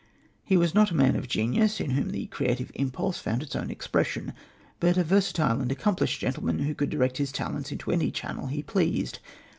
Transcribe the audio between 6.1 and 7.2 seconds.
gentleman who could direct